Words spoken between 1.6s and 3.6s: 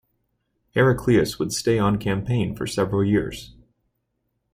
on campaign for several years.